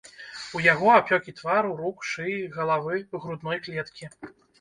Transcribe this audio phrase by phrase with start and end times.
[0.59, 4.11] У яго апёкі твару, рук, шыі, галавы, грудной клеткі.